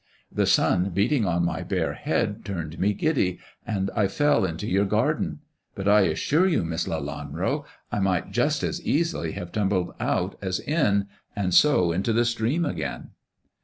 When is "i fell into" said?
3.95-4.65